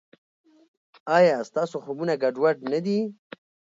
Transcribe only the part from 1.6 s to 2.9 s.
خوبونه ګډوډ نه